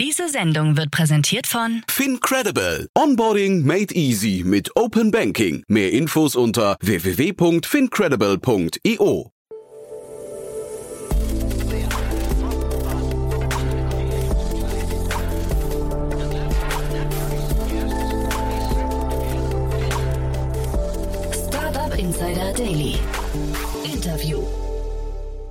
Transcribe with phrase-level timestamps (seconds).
[0.00, 2.88] Diese Sendung wird präsentiert von FinCredible.
[2.96, 5.62] Onboarding made easy mit Open Banking.
[5.68, 9.30] Mehr Infos unter www.fincredible.io.
[21.46, 22.98] Startup Insider Daily.
[23.84, 24.38] Interview.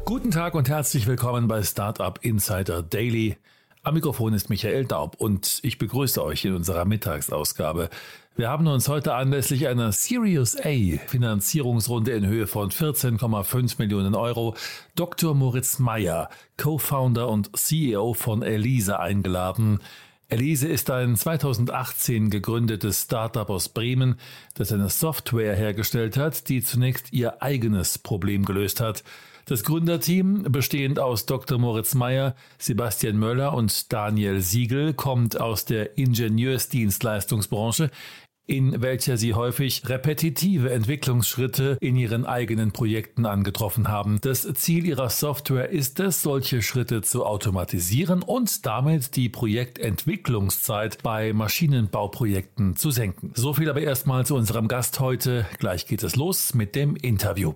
[0.06, 3.38] Guten Tag und herzlich willkommen bei Startup Insider Daily.
[3.82, 7.90] Am Mikrofon ist Michael Daub und ich begrüße euch in unserer Mittagsausgabe.
[8.36, 14.56] Wir haben uns heute anlässlich einer Series A Finanzierungsrunde in Höhe von 14,5 Millionen Euro
[14.96, 15.34] Dr.
[15.34, 19.80] Moritz Meyer, Co-Founder und CEO von Elisa eingeladen.
[20.28, 24.20] Elise ist ein 2018 gegründetes Startup aus Bremen,
[24.56, 29.06] das eine Software hergestellt hat, die zunächst ihr eigenes Problem gelöst hat.
[29.50, 31.58] Das Gründerteam, bestehend aus Dr.
[31.58, 37.90] Moritz Meyer, Sebastian Möller und Daniel Siegel, kommt aus der Ingenieursdienstleistungsbranche,
[38.46, 44.20] in welcher sie häufig repetitive Entwicklungsschritte in ihren eigenen Projekten angetroffen haben.
[44.22, 51.34] Das Ziel ihrer Software ist es, solche Schritte zu automatisieren und damit die Projektentwicklungszeit bei
[51.34, 53.32] Maschinenbauprojekten zu senken.
[53.34, 55.48] So viel aber erstmal zu unserem Gast heute.
[55.58, 57.56] Gleich geht es los mit dem Interview.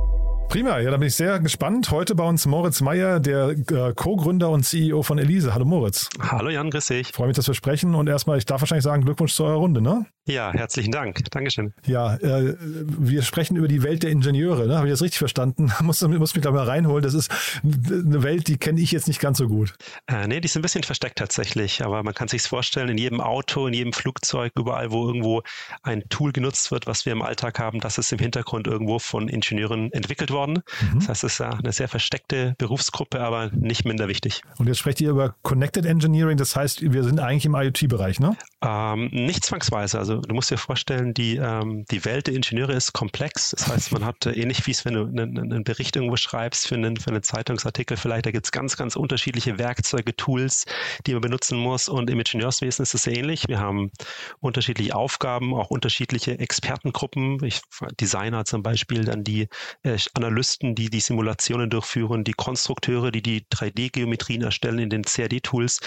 [0.51, 1.91] Prima, ja, da bin ich sehr gespannt.
[1.91, 5.53] Heute bei uns Moritz Meyer, der äh, Co-Gründer und CEO von Elise.
[5.53, 6.09] Hallo Moritz.
[6.19, 7.13] Hallo Jan, grüß dich.
[7.13, 9.81] Freue mich, dass wir sprechen und erstmal, ich darf wahrscheinlich sagen, Glückwunsch zu eurer Runde,
[9.81, 10.07] ne?
[10.27, 11.23] Ja, herzlichen Dank.
[11.31, 11.73] Dankeschön.
[11.85, 14.75] Ja, äh, wir sprechen über die Welt der Ingenieure, ne?
[14.75, 15.71] Habe ich das richtig verstanden?
[15.81, 17.01] muss, muss mich da mal reinholen.
[17.01, 17.31] Das ist
[17.63, 19.73] eine Welt, die kenne ich jetzt nicht ganz so gut.
[20.07, 23.21] Äh, nee, die ist ein bisschen versteckt tatsächlich, aber man kann sich vorstellen, in jedem
[23.21, 25.43] Auto, in jedem Flugzeug, überall, wo irgendwo
[25.81, 29.29] ein Tool genutzt wird, was wir im Alltag haben, das ist im Hintergrund irgendwo von
[29.29, 30.40] Ingenieuren entwickelt worden.
[30.47, 30.99] Mhm.
[30.99, 34.41] Das heißt, es ist eine sehr versteckte Berufsgruppe, aber nicht minder wichtig.
[34.57, 38.35] Und jetzt sprecht ihr über Connected Engineering, das heißt, wir sind eigentlich im IoT-Bereich, ne?
[38.63, 39.97] Ähm, nicht zwangsweise.
[39.97, 43.51] Also du musst dir vorstellen, die, ähm, die Welt der Ingenieure ist komplex.
[43.51, 46.67] Das heißt, man hat äh, ähnlich wie es, wenn du einen, einen, Bericht irgendwo schreibst
[46.67, 50.65] für einen, für einen Zeitungsartikel vielleicht, da gibt es ganz, ganz unterschiedliche Werkzeuge, Tools,
[51.07, 51.89] die man benutzen muss.
[51.89, 53.47] Und im Ingenieurswesen ist es ähnlich.
[53.47, 53.91] Wir haben
[54.39, 57.43] unterschiedliche Aufgaben, auch unterschiedliche Expertengruppen.
[57.43, 57.61] Ich,
[57.99, 59.47] Designer zum Beispiel, dann die
[59.81, 59.97] äh,
[60.31, 65.81] Analysten, die die Simulationen durchführen, die Konstrukteure, die die 3D-Geometrien erstellen in den CAD-Tools,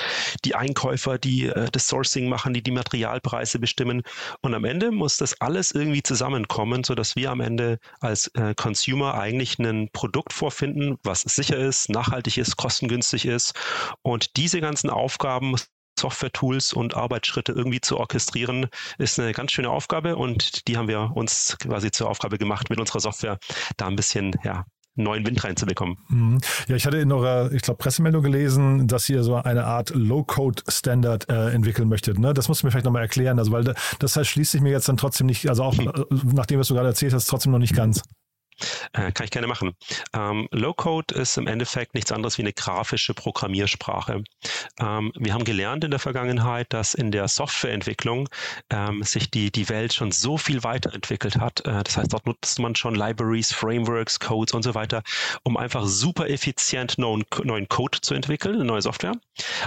[0.44, 4.02] die Einkäufer, die äh, das Sourcing machen, die die Materialpreise bestimmen.
[4.42, 9.14] Und am Ende muss das alles irgendwie zusammenkommen, sodass wir am Ende als äh, Consumer
[9.14, 13.54] eigentlich ein Produkt vorfinden, was sicher ist, nachhaltig ist, kostengünstig ist.
[14.02, 15.56] Und diese ganzen Aufgaben
[15.98, 18.66] Software-Tools und Arbeitsschritte irgendwie zu orchestrieren,
[18.98, 22.80] ist eine ganz schöne Aufgabe und die haben wir uns quasi zur Aufgabe gemacht, mit
[22.80, 23.38] unserer Software
[23.76, 24.64] da ein bisschen ja,
[24.96, 25.96] neuen Wind reinzubekommen.
[26.08, 26.40] Mhm.
[26.68, 31.28] Ja, ich hatte in eurer, ich glaube, Pressemeldung gelesen, dass ihr so eine Art Low-Code-Standard
[31.28, 32.18] äh, entwickeln möchtet.
[32.18, 32.34] Ne?
[32.34, 33.38] Das musst du mir vielleicht nochmal erklären.
[33.38, 35.90] Also, weil das heißt, schließt sich mir jetzt dann trotzdem nicht, also auch hm.
[36.32, 38.02] nachdem was du gerade erzählt hast, trotzdem noch nicht ganz.
[38.92, 39.72] Äh, kann ich gerne machen.
[40.12, 44.22] Ähm, Low-Code ist im Endeffekt nichts anderes wie eine grafische Programmiersprache.
[44.80, 48.28] Ähm, wir haben gelernt in der Vergangenheit, dass in der Softwareentwicklung
[48.70, 51.60] ähm, sich die, die Welt schon so viel weiterentwickelt hat.
[51.66, 55.02] Äh, das heißt, dort nutzt man schon Libraries, Frameworks, Codes und so weiter,
[55.42, 59.14] um einfach super effizient neuen, neuen Code zu entwickeln, eine neue Software.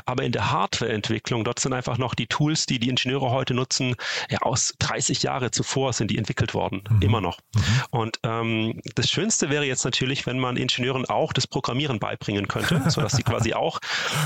[0.05, 3.95] Aber in der Hardwareentwicklung, dort sind einfach noch die Tools, die die Ingenieure heute nutzen,
[4.29, 7.01] ja, aus 30 Jahre zuvor sind die entwickelt worden, mhm.
[7.01, 7.39] immer noch.
[7.53, 7.61] Mhm.
[7.91, 12.81] Und ähm, das Schönste wäre jetzt natürlich, wenn man Ingenieuren auch das Programmieren beibringen könnte,
[12.89, 13.79] sodass sie quasi auch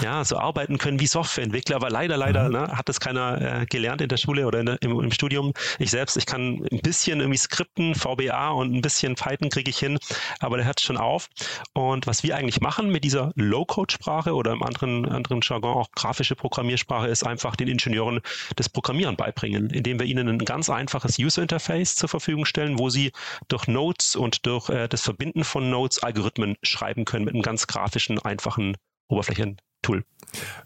[0.03, 1.75] ja, so arbeiten können wie Softwareentwickler.
[1.75, 2.53] Aber leider, leider mhm.
[2.53, 5.53] ne, hat das keiner äh, gelernt in der Schule oder der, im, im, Studium.
[5.80, 9.77] Ich selbst, ich kann ein bisschen irgendwie Skripten, VBA und ein bisschen Python kriege ich
[9.77, 10.00] hin,
[10.39, 11.30] aber der hört schon auf.
[11.74, 16.36] Und was wir eigentlich machen mit dieser Low-Code-Sprache oder im anderen, anderen Jargon auch grafische
[16.36, 18.21] Programmiersprache, ist einfach den Ingenieuren
[18.56, 23.12] das Programmieren beibringen, indem wir ihnen ein ganz einfaches User-Interface zur Verfügung stellen, wo sie
[23.48, 27.67] durch Nodes und durch äh, das Verbinden von Nodes Algorithmen schreiben können mit einem ganz
[27.67, 28.77] grafischen, einfachen
[29.07, 29.57] Oberflächen.
[29.81, 30.03] Tool.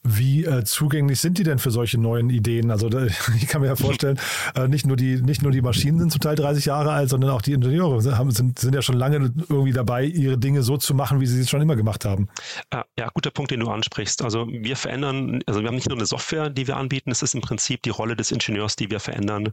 [0.03, 2.71] Wie äh, zugänglich sind die denn für solche neuen Ideen?
[2.71, 4.19] Also da, ich kann mir ja vorstellen,
[4.55, 7.31] äh, nicht, nur die, nicht nur die Maschinen sind zum Teil 30 Jahre alt, sondern
[7.31, 10.93] auch die Ingenieure haben, sind, sind ja schon lange irgendwie dabei, ihre Dinge so zu
[10.93, 12.27] machen, wie sie es schon immer gemacht haben.
[12.69, 14.21] Äh, ja, guter Punkt, den du ansprichst.
[14.21, 17.33] Also wir verändern, also wir haben nicht nur eine Software, die wir anbieten, es ist
[17.33, 19.51] im Prinzip die Rolle des Ingenieurs, die wir verändern.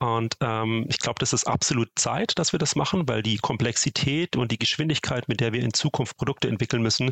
[0.00, 4.36] Und ähm, ich glaube, das ist absolut Zeit, dass wir das machen, weil die Komplexität
[4.36, 7.10] und die Geschwindigkeit, mit der wir in Zukunft Produkte entwickeln müssen,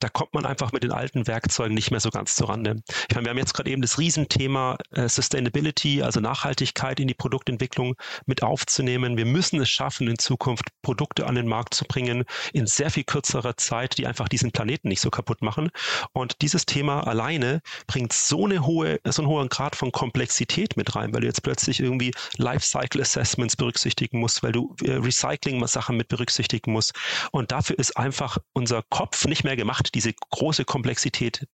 [0.00, 2.76] da kommt man einfach mit den alten Werken Werkzeugen nicht mehr so ganz zurande.
[3.08, 7.14] Ich meine, wir haben jetzt gerade eben das Riesenthema äh, Sustainability, also Nachhaltigkeit in die
[7.14, 7.94] Produktentwicklung
[8.24, 9.18] mit aufzunehmen.
[9.18, 12.24] Wir müssen es schaffen, in Zukunft Produkte an den Markt zu bringen
[12.54, 15.68] in sehr viel kürzerer Zeit, die einfach diesen Planeten nicht so kaputt machen.
[16.14, 20.96] Und dieses Thema alleine bringt so eine hohe, so einen hohen Grad von Komplexität mit
[20.96, 26.08] rein, weil du jetzt plötzlich irgendwie Lifecycle Assessments berücksichtigen musst, weil du äh, Recycling-Sachen mit
[26.08, 26.94] berücksichtigen musst.
[27.30, 31.48] Und dafür ist einfach unser Kopf nicht mehr gemacht, diese große Komplexität Komplexität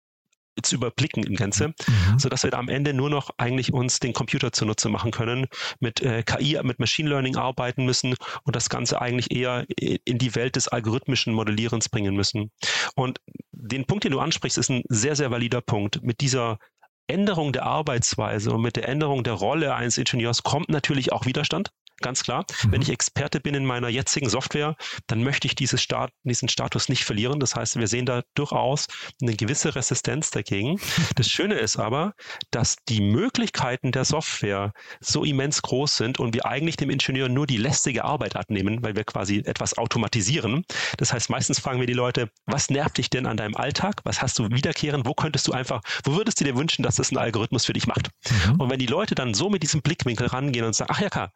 [0.61, 2.19] zu überblicken im Ganze, mhm.
[2.19, 5.47] sodass wir da am Ende nur noch eigentlich uns den Computer zunutze machen können,
[5.79, 10.35] mit äh, KI, mit Machine Learning arbeiten müssen und das Ganze eigentlich eher in die
[10.35, 12.51] Welt des algorithmischen Modellierens bringen müssen.
[12.95, 13.19] Und
[13.51, 16.03] den Punkt, den du ansprichst, ist ein sehr, sehr valider Punkt.
[16.03, 16.59] Mit dieser
[17.07, 21.71] Änderung der Arbeitsweise und mit der Änderung der Rolle eines Ingenieurs kommt natürlich auch Widerstand
[22.01, 22.45] ganz klar.
[22.63, 22.71] Mhm.
[22.71, 24.75] Wenn ich Experte bin in meiner jetzigen Software,
[25.07, 27.39] dann möchte ich dieses Stat diesen Status nicht verlieren.
[27.39, 28.87] Das heißt, wir sehen da durchaus
[29.21, 30.79] eine gewisse Resistenz dagegen.
[31.15, 32.13] Das Schöne ist aber,
[32.49, 37.45] dass die Möglichkeiten der Software so immens groß sind und wir eigentlich dem Ingenieur nur
[37.45, 40.65] die lästige Arbeit abnehmen, weil wir quasi etwas automatisieren.
[40.97, 44.01] Das heißt, meistens fragen wir die Leute, was nervt dich denn an deinem Alltag?
[44.03, 45.05] Was hast du wiederkehrend?
[45.05, 47.85] Wo könntest du einfach, wo würdest du dir wünschen, dass das ein Algorithmus für dich
[47.85, 48.09] macht?
[48.29, 48.61] Mhm.
[48.61, 51.31] Und wenn die Leute dann so mit diesem Blickwinkel rangehen und sagen, ach ja, klar,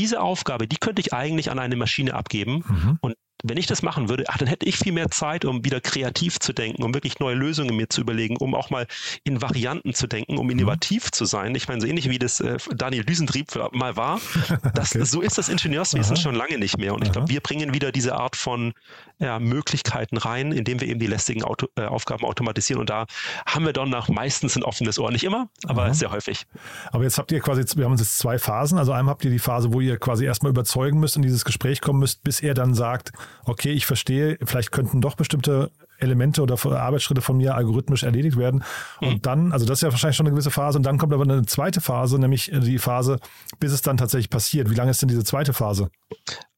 [0.00, 2.98] diese Aufgabe, die könnte ich eigentlich an eine Maschine abgeben mhm.
[3.02, 5.80] und wenn ich das machen würde, ach, dann hätte ich viel mehr Zeit, um wieder
[5.80, 8.86] kreativ zu denken, um wirklich neue Lösungen mir zu überlegen, um auch mal
[9.24, 10.52] in Varianten zu denken, um mhm.
[10.52, 11.12] innovativ mhm.
[11.12, 11.54] zu sein.
[11.54, 14.20] Ich meine, so ähnlich wie das äh, Daniel Düsentrieb mal war,
[14.74, 15.04] das, okay.
[15.04, 16.22] so ist das Ingenieurswesen Aha.
[16.22, 16.94] schon lange nicht mehr.
[16.94, 18.72] Und ich glaube, wir bringen wieder diese Art von
[19.18, 22.80] ja, Möglichkeiten rein, indem wir eben die lästigen Auto, äh, Aufgaben automatisieren.
[22.80, 23.06] Und da
[23.46, 25.10] haben wir dann nach meistens ein offenes Ohr.
[25.10, 25.94] Nicht immer, aber Aha.
[25.94, 26.46] sehr häufig.
[26.90, 28.78] Aber jetzt habt ihr quasi, wir haben jetzt zwei Phasen.
[28.78, 31.80] Also einmal habt ihr die Phase, wo ihr quasi erstmal überzeugen müsst, in dieses Gespräch
[31.80, 33.12] kommen müsst, bis er dann sagt,
[33.44, 38.64] okay, ich verstehe, vielleicht könnten doch bestimmte Elemente oder Arbeitsschritte von mir algorithmisch erledigt werden.
[39.00, 39.22] Und mhm.
[39.22, 40.78] dann, also das ist ja wahrscheinlich schon eine gewisse Phase.
[40.78, 43.18] Und dann kommt aber eine zweite Phase, nämlich die Phase,
[43.58, 44.70] bis es dann tatsächlich passiert.
[44.70, 45.90] Wie lange ist denn diese zweite Phase?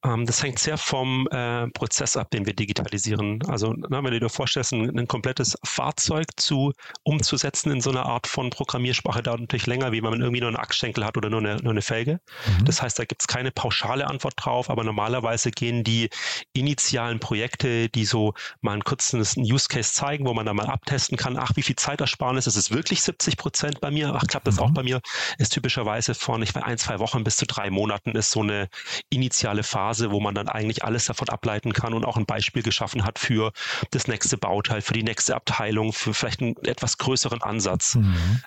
[0.04, 3.40] Ähm, das hängt sehr vom äh, Prozess ab, den wir digitalisieren.
[3.49, 6.72] Also, na, wenn du dir vorstellst, ein, ein, komplettes Fahrzeug zu
[7.04, 10.49] umzusetzen in so einer Art von Programmiersprache, dauert natürlich länger, wie wenn man irgendwie nur
[10.49, 12.20] einen Achsschenkel hat oder nur eine, nur eine Felge.
[12.46, 12.64] Mhm.
[12.64, 16.10] Das heißt, da gibt es keine pauschale Antwort drauf, aber normalerweise gehen die
[16.52, 21.16] initialen Projekte, die so mal einen kurzen Use Case zeigen, wo man dann mal abtesten
[21.16, 24.14] kann, ach, wie viel Zeitersparnis, ist es wirklich 70 Prozent bei mir?
[24.14, 24.62] Ach, klappt das mhm.
[24.62, 25.00] auch bei mir?
[25.38, 28.69] Ist typischerweise von, ich weiß, ein, zwei Wochen bis zu drei Monaten ist so eine
[29.10, 32.62] initiale Phase Phase, wo man dann eigentlich alles davon ableiten kann und auch ein Beispiel
[32.62, 33.53] geschaffen hat für
[33.91, 37.97] das nächste Bauteil, für die nächste Abteilung, für vielleicht einen etwas größeren Ansatz.
[37.97, 38.41] Mhm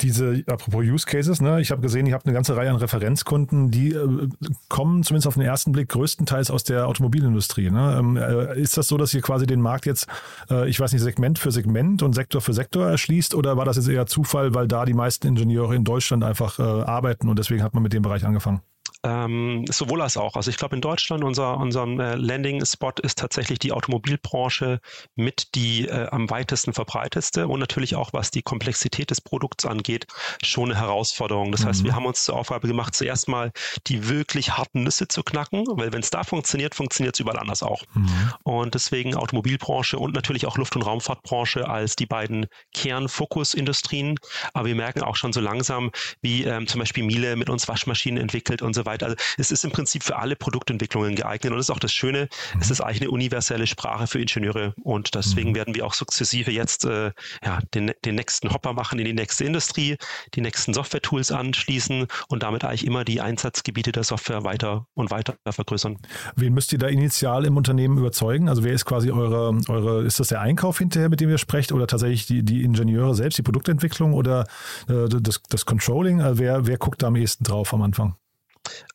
[0.00, 3.70] diese, apropos Use Cases, ne, ich habe gesehen, ihr habt eine ganze Reihe an Referenzkunden,
[3.70, 4.28] die äh,
[4.68, 7.70] kommen zumindest auf den ersten Blick größtenteils aus der Automobilindustrie.
[7.70, 7.96] Ne?
[7.98, 10.06] Ähm, äh, ist das so, dass ihr quasi den Markt jetzt,
[10.50, 13.76] äh, ich weiß nicht, Segment für Segment und Sektor für Sektor erschließt oder war das
[13.76, 17.62] jetzt eher Zufall, weil da die meisten Ingenieure in Deutschland einfach äh, arbeiten und deswegen
[17.62, 18.62] hat man mit dem Bereich angefangen?
[19.06, 20.34] Ähm, sowohl als auch.
[20.34, 24.80] Also ich glaube in Deutschland unser, unser äh, Landing-Spot ist tatsächlich die Automobilbranche
[25.14, 30.06] mit die äh, am weitesten verbreitetste und natürlich auch was die Komplexität des Produkts angeht,
[30.42, 31.52] schon eine Herausforderung.
[31.52, 31.68] Das mhm.
[31.68, 33.52] heißt, wir haben uns zur Aufgabe gemacht, zuerst mal
[33.86, 37.62] die wirklich harten Nüsse zu knacken, weil wenn es da funktioniert, funktioniert es überall anders
[37.62, 37.84] auch.
[37.94, 38.32] Mhm.
[38.42, 44.18] Und deswegen Automobilbranche und natürlich auch Luft- und Raumfahrtbranche als die beiden Kernfokusindustrien.
[44.52, 48.20] Aber wir merken auch schon so langsam, wie ähm, zum Beispiel Miele mit uns Waschmaschinen
[48.20, 49.06] entwickelt und so weiter weiter.
[49.06, 52.28] Also es ist im Prinzip für alle Produktentwicklungen geeignet und das ist auch das Schöne,
[52.54, 52.60] mhm.
[52.60, 55.54] es ist eigentlich eine universelle Sprache für Ingenieure und deswegen mhm.
[55.54, 57.12] werden wir auch sukzessive jetzt äh,
[57.44, 59.96] ja, den, den nächsten Hopper machen in die nächste Industrie,
[60.34, 65.36] die nächsten Software-Tools anschließen und damit eigentlich immer die Einsatzgebiete der Software weiter und weiter
[65.48, 65.98] vergrößern.
[66.36, 68.48] Wen müsst ihr da initial im Unternehmen überzeugen?
[68.48, 71.72] Also wer ist quasi eure, eure ist das der Einkauf hinterher, mit dem ihr sprecht
[71.72, 74.46] oder tatsächlich die, die Ingenieure selbst, die Produktentwicklung oder
[74.88, 76.20] äh, das, das Controlling?
[76.20, 78.16] Also wer, wer guckt da am ehesten drauf am Anfang?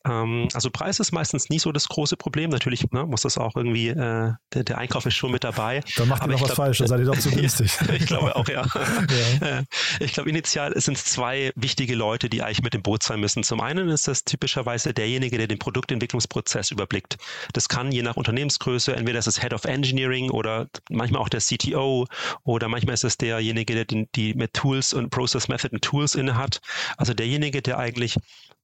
[0.04, 2.50] Ähm, also Preis ist meistens nie so das große Problem.
[2.50, 5.82] Natürlich ne, muss das auch irgendwie, äh, der, der, Einkauf ist schon mit dabei.
[5.96, 7.72] Dann macht ihr noch was glaub, falsch, dann seid ihr doch zu günstig.
[7.92, 8.64] ich glaube auch, ja.
[8.64, 8.72] ja.
[9.42, 9.64] Äh,
[9.98, 13.42] ich glaube, initial sind es zwei wichtige Leute, die eigentlich mit dem Boot sein müssen.
[13.42, 17.16] Zum einen ist das typischerweise derjenige, der den Produktentwicklungsprozess überblickt.
[17.52, 21.40] Das kann je nach Unternehmensgröße, entweder ist es Head of Engineering oder manchmal auch der
[21.40, 22.06] CTO
[22.44, 26.14] oder manchmal ist es derjenige, der die, die mit Tools und Process Method und Tools
[26.14, 26.60] innehat.
[26.96, 28.16] Also derjenige, der eigentlich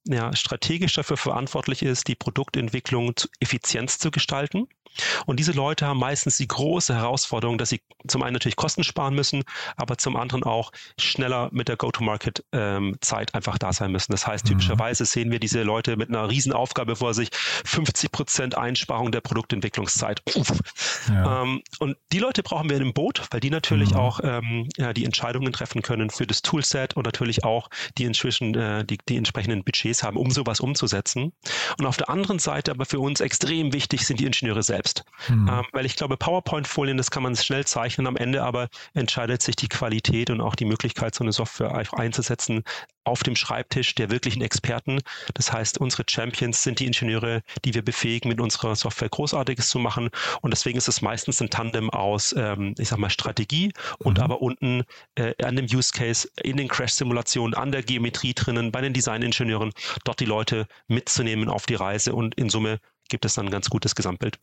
[0.05, 4.67] ja, strategisch dafür verantwortlich ist, die Produktentwicklung zu, effizient zu gestalten.
[5.25, 9.15] Und diese Leute haben meistens die große Herausforderung, dass sie zum einen natürlich Kosten sparen
[9.15, 9.43] müssen,
[9.75, 14.11] aber zum anderen auch schneller mit der Go-to-Market-Zeit ähm, einfach da sein müssen.
[14.11, 14.49] Das heißt, mhm.
[14.49, 20.21] typischerweise sehen wir diese Leute mit einer Riesenaufgabe vor sich, 50 Prozent Einsparung der Produktentwicklungszeit.
[21.09, 21.43] Ja.
[21.43, 23.99] Ähm, und die Leute brauchen wir in einem Boot, weil die natürlich mhm.
[23.99, 28.55] auch ähm, ja, die Entscheidungen treffen können für das Toolset und natürlich auch die inzwischen
[28.55, 31.33] äh, die, die entsprechenden Budgets haben, um sowas umzusetzen.
[31.77, 35.03] Und auf der anderen Seite aber für uns extrem wichtig sind die Ingenieure selbst selbst.
[35.27, 35.49] Mhm.
[35.49, 38.07] Ähm, weil ich glaube, PowerPoint-Folien, das kann man schnell zeichnen.
[38.07, 42.63] Am Ende aber entscheidet sich die Qualität und auch die Möglichkeit, so eine Software einzusetzen
[43.03, 44.99] auf dem Schreibtisch der wirklichen Experten.
[45.33, 49.79] Das heißt, unsere Champions sind die Ingenieure, die wir befähigen, mit unserer Software Großartiges zu
[49.79, 50.09] machen.
[50.41, 54.23] Und deswegen ist es meistens ein Tandem aus, ähm, ich sag mal, Strategie und mhm.
[54.23, 54.83] aber unten
[55.15, 59.71] äh, an dem Use Case, in den Crash-Simulationen, an der Geometrie drinnen, bei den Design-Ingenieuren,
[60.05, 63.69] dort die Leute mitzunehmen auf die Reise und in Summe gibt es dann ein ganz
[63.69, 64.39] gutes Gesamtbild.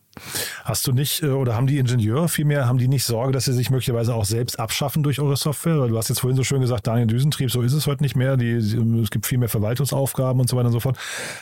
[0.64, 3.52] Hast du nicht, äh, oder haben die Ingenieure vielmehr, haben die nicht Sorge, dass sie
[3.52, 5.80] sich möglicherweise auch selbst abschaffen durch eure Software?
[5.80, 8.16] Weil du hast jetzt vorhin so schön gesagt, Daniel Düsentrieb, so ist es heute nicht
[8.16, 8.36] mehr.
[8.36, 10.98] Die, es gibt viel mehr Verwaltungsaufgaben und so weiter und so fort.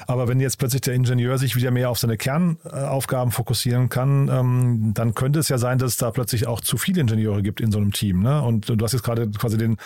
[0.07, 4.93] Aber wenn jetzt plötzlich der Ingenieur sich wieder mehr auf seine Kernaufgaben fokussieren kann, ähm,
[4.95, 7.73] dann könnte es ja sein, dass es da plötzlich auch zu viele Ingenieure gibt in
[7.73, 8.23] so einem Team.
[8.23, 8.43] Ne?
[8.43, 9.79] Und du hast jetzt gerade quasi den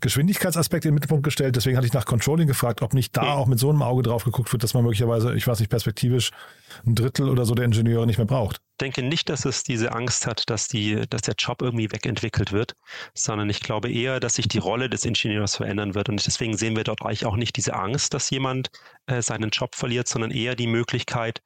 [0.00, 1.56] Geschwindigkeitsaspekt in den Mittelpunkt gestellt.
[1.56, 4.24] Deswegen hatte ich nach Controlling gefragt, ob nicht da auch mit so einem Auge drauf
[4.24, 6.30] geguckt wird, dass man möglicherweise, ich weiß nicht, perspektivisch
[6.86, 8.56] ein Drittel oder so der Ingenieure nicht mehr braucht.
[8.56, 12.52] Ich denke nicht, dass es diese Angst hat, dass, die, dass der Job irgendwie wegentwickelt
[12.52, 12.74] wird,
[13.14, 16.08] sondern ich glaube eher, dass sich die Rolle des Ingenieurs verändern wird.
[16.08, 18.70] Und deswegen sehen wir dort eigentlich auch nicht diese Angst, dass jemand
[19.06, 21.42] äh, seinen Job verliert, sondern eher die Möglichkeit,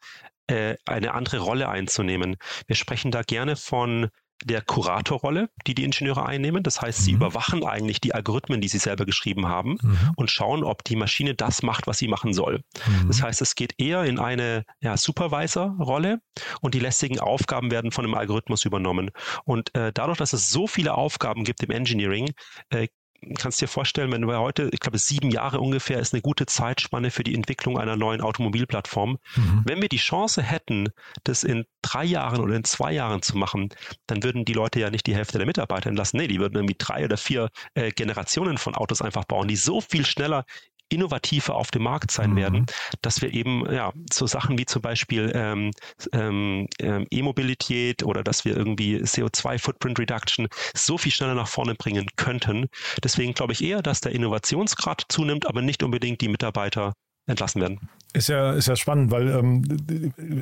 [0.49, 2.37] äh, eine andere Rolle einzunehmen.
[2.67, 4.09] Wir sprechen da gerne von
[4.45, 6.63] der Kuratorrolle, die die Ingenieure einnehmen.
[6.63, 7.19] Das heißt, sie mhm.
[7.19, 9.99] überwachen eigentlich die Algorithmen, die sie selber geschrieben haben mhm.
[10.17, 12.63] und schauen, ob die Maschine das macht, was sie machen soll.
[12.87, 13.09] Mhm.
[13.09, 16.21] Das heißt, es geht eher in eine ja, Supervisor-Rolle
[16.61, 19.11] und die lästigen Aufgaben werden von dem Algorithmus übernommen.
[19.45, 22.33] Und äh, dadurch, dass es so viele Aufgaben gibt im Engineering,
[22.71, 22.89] äh,
[23.37, 27.11] kannst dir vorstellen, wenn wir heute, ich glaube, sieben Jahre ungefähr ist eine gute Zeitspanne
[27.11, 29.19] für die Entwicklung einer neuen Automobilplattform.
[29.37, 29.62] Mhm.
[29.65, 30.89] Wenn wir die Chance hätten,
[31.25, 33.69] das in drei Jahren oder in zwei Jahren zu machen,
[34.07, 36.19] dann würden die Leute ja nicht die Hälfte der Mitarbeiter entlassen.
[36.19, 39.81] Nee, die würden irgendwie drei oder vier äh, Generationen von Autos einfach bauen, die so
[39.81, 40.45] viel schneller
[40.91, 42.37] innovativer auf dem Markt sein mhm.
[42.37, 42.67] werden,
[43.03, 45.71] dass wir eben ja so Sachen wie zum Beispiel ähm,
[46.13, 52.07] ähm, ähm E-Mobilität oder dass wir irgendwie CO2-Footprint Reduction so viel schneller nach vorne bringen
[52.17, 52.69] könnten.
[53.03, 56.93] Deswegen glaube ich eher, dass der Innovationsgrad zunimmt, aber nicht unbedingt die Mitarbeiter
[57.27, 57.89] entlassen werden.
[58.12, 59.62] Ist ja, ist ja spannend, weil ähm,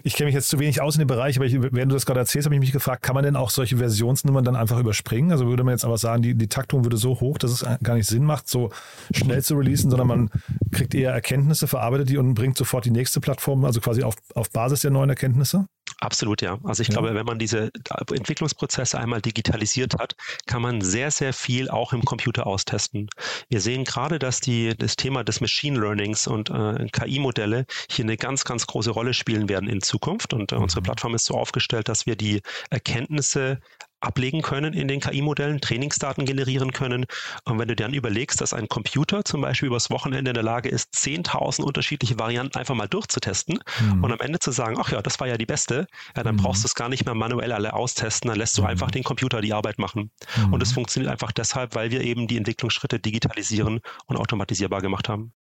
[0.02, 2.06] ich kenne mich jetzt zu wenig aus in dem Bereich, aber ich, während du das
[2.06, 5.32] gerade erzählst, habe ich mich gefragt, kann man denn auch solche Versionsnummern dann einfach überspringen?
[5.32, 7.94] Also würde man jetzt aber sagen, die, die Taktung würde so hoch, dass es gar
[7.94, 8.70] nicht Sinn macht, so
[9.12, 10.30] schnell zu releasen, sondern man
[10.72, 14.50] kriegt eher Erkenntnisse, verarbeitet die und bringt sofort die nächste Plattform, also quasi auf, auf
[14.50, 15.66] Basis der neuen Erkenntnisse?
[16.00, 16.58] Absolut, ja.
[16.62, 16.92] Also ich ja.
[16.92, 17.70] glaube, wenn man diese
[18.12, 20.14] Entwicklungsprozesse einmal digitalisiert hat,
[20.46, 23.08] kann man sehr, sehr viel auch im Computer austesten.
[23.48, 27.57] Wir sehen gerade, dass die, das Thema des Machine Learnings und äh, KI-Modelle
[27.90, 30.32] hier eine ganz, ganz große Rolle spielen werden in Zukunft.
[30.32, 30.84] Und äh, unsere mhm.
[30.84, 33.60] Plattform ist so aufgestellt, dass wir die Erkenntnisse
[34.00, 37.06] ablegen können in den KI-Modellen, Trainingsdaten generieren können.
[37.44, 40.68] Und wenn du dann überlegst, dass ein Computer zum Beispiel übers Wochenende in der Lage
[40.68, 44.04] ist, 10.000 unterschiedliche Varianten einfach mal durchzutesten mhm.
[44.04, 45.86] und am Ende zu sagen, ach ja, das war ja die beste,
[46.16, 46.42] ja, dann mhm.
[46.42, 48.68] brauchst du es gar nicht mehr manuell alle austesten, dann lässt du mhm.
[48.68, 50.10] einfach den Computer die Arbeit machen.
[50.50, 50.74] Und es mhm.
[50.74, 55.32] funktioniert einfach deshalb, weil wir eben die Entwicklungsschritte digitalisieren und automatisierbar gemacht haben.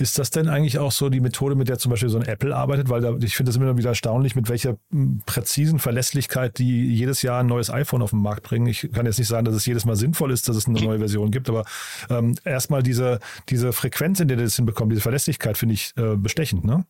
[0.00, 2.56] Ist das denn eigentlich auch so die Methode, mit der zum Beispiel so ein Apple
[2.56, 2.88] arbeitet?
[2.88, 7.20] Weil da, ich finde es immer wieder erstaunlich, mit welcher hm, präzisen Verlässlichkeit die jedes
[7.20, 8.66] Jahr ein neues iPhone auf den Markt bringen.
[8.66, 10.98] Ich kann jetzt nicht sagen, dass es jedes Mal sinnvoll ist, dass es eine neue
[10.98, 11.64] Version gibt, aber
[12.08, 16.64] ähm, erstmal diese, diese Frequenz, in der das hinbekommt, diese Verlässlichkeit finde ich äh, bestechend,
[16.64, 16.86] ne?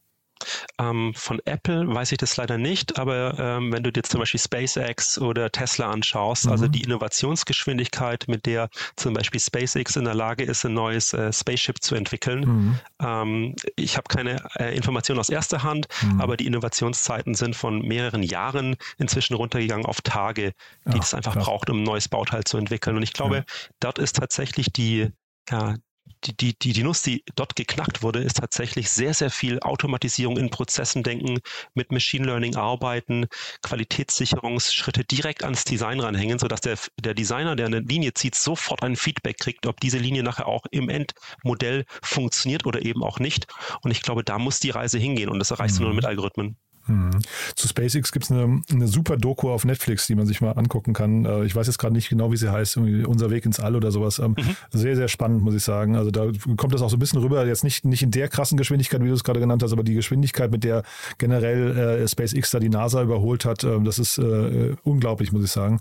[0.79, 4.41] Ähm, von Apple weiß ich das leider nicht, aber ähm, wenn du dir zum Beispiel
[4.41, 6.53] SpaceX oder Tesla anschaust, also mhm.
[6.53, 11.33] also die Innovationsgeschwindigkeit, mit der zum Beispiel SpaceX in der Lage ist, ein neues äh,
[11.33, 12.41] Spaceship zu entwickeln.
[12.41, 12.81] Mhm.
[13.01, 16.21] Ähm, ich habe keine äh, Informationen aus erster Hand, mhm.
[16.21, 20.53] aber die Innovationszeiten sind von mehreren Jahren inzwischen runtergegangen auf Tage,
[20.87, 21.45] die ja, es einfach klar.
[21.45, 22.97] braucht, um ein neues Bauteil zu entwickeln.
[22.97, 23.45] Und ich glaube, ja.
[23.81, 25.11] dort ist tatsächlich die,
[25.51, 25.75] ja,
[26.25, 30.37] die, die, die, die Nuss, die dort geknackt wurde, ist tatsächlich sehr, sehr viel Automatisierung
[30.37, 31.39] in Prozessen denken,
[31.75, 33.27] mit Machine Learning arbeiten,
[33.63, 38.97] Qualitätssicherungsschritte direkt ans Design ranhängen, sodass der, der Designer, der eine Linie zieht, sofort ein
[38.97, 43.47] Feedback kriegt, ob diese Linie nachher auch im Endmodell funktioniert oder eben auch nicht.
[43.83, 45.83] Und ich glaube, da muss die Reise hingehen und das erreichst mhm.
[45.83, 46.57] du nur mit Algorithmen.
[46.87, 47.11] Hm.
[47.55, 50.95] Zu SpaceX gibt es eine, eine, super Doku auf Netflix, die man sich mal angucken
[50.95, 51.25] kann.
[51.25, 53.93] Äh, ich weiß jetzt gerade nicht genau, wie sie heißt, Unser Weg ins All oder
[53.93, 54.19] sowas.
[54.19, 54.57] Ähm, mhm.
[54.71, 55.97] Sehr, sehr spannend, muss ich sagen.
[55.97, 58.57] Also da kommt das auch so ein bisschen rüber, jetzt nicht, nicht in der krassen
[58.57, 60.83] Geschwindigkeit, wie du es gerade genannt hast, aber die Geschwindigkeit, mit der
[61.19, 65.51] generell äh, SpaceX da die NASA überholt hat, äh, das ist äh, unglaublich, muss ich
[65.51, 65.81] sagen.